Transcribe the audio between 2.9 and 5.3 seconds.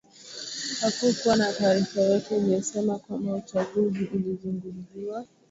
kwamba uchaguzi ulizungumziwa